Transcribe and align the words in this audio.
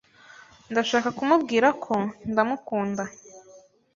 Ndashaka 0.71 1.09
kumubwira 1.17 1.67
ko 1.83 1.95
ndamukunda. 2.29 3.03